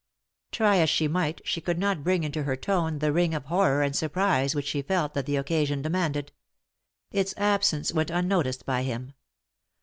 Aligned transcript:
Try 0.51 0.77
as 0.77 0.89
she 0.89 1.07
might 1.07 1.41
she 1.45 1.61
could 1.61 1.77
not 1.77 2.03
bring 2.03 2.23
into 2.23 2.41
her 2.41 2.55
tone 2.55 2.97
the 2.97 3.13
ring 3.13 3.35
of 3.35 3.45
horror 3.45 3.83
and 3.83 3.95
surprise 3.95 4.55
which 4.55 4.65
she 4.65 4.81
felt 4.81 5.13
that 5.13 5.27
the 5.27 5.35
occasion 5.35 5.83
demanded. 5.83 6.31
Its 7.11 7.35
absence 7.37 7.93
went 7.93 8.09
un 8.09 8.27
noticed 8.27 8.65
by 8.65 8.81
him. 8.81 9.13